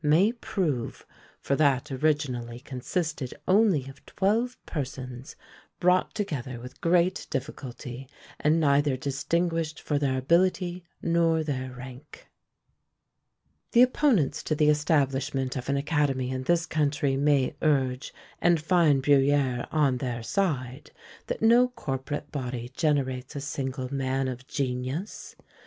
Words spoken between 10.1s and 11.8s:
ability nor their